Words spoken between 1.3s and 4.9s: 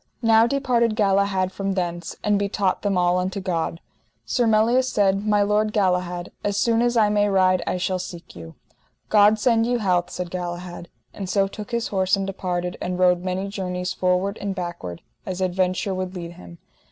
from thence, and betaught them all unto God. Sir Melias